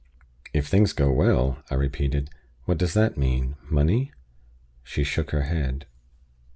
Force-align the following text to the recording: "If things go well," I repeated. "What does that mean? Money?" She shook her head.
"If 0.51 0.65
things 0.67 0.93
go 0.93 1.11
well," 1.11 1.61
I 1.69 1.75
repeated. 1.75 2.31
"What 2.65 2.79
does 2.79 2.95
that 2.95 3.19
mean? 3.19 3.55
Money?" 3.69 4.11
She 4.83 5.03
shook 5.03 5.29
her 5.29 5.43
head. 5.43 5.85